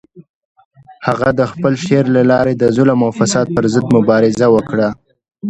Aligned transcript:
هغه 1.07 1.29
د 1.39 1.41
خپل 1.51 1.73
شعر 1.85 2.05
له 2.15 2.21
لارې 2.31 2.53
د 2.57 2.63
ظلم 2.77 2.99
او 3.05 3.11
فساد 3.19 3.47
پر 3.55 3.65
ضد 3.73 3.85
مبارزه 3.97 4.47
وکړه. 4.55 4.87